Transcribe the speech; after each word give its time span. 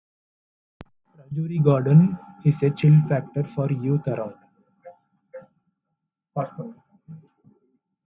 Rajouri 1.19 1.61
Garden 1.63 2.17
is 2.43 2.63
a 2.63 2.71
chill 2.71 2.99
factor 3.07 3.43
for 3.43 3.71
youth 3.71 4.07
around. 4.07 4.35